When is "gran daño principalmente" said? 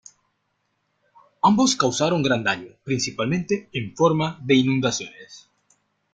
2.23-3.69